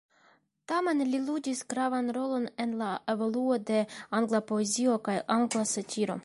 Tamen 0.69 1.01
li 1.09 1.17
ludis 1.25 1.59
gravan 1.73 2.09
rolon 2.17 2.47
en 2.65 2.73
la 2.79 2.87
evoluo 3.15 3.59
de 3.71 3.83
angla 4.21 4.43
poezio 4.53 4.97
kaj 5.11 5.19
angla 5.37 5.69
satiro. 5.77 6.19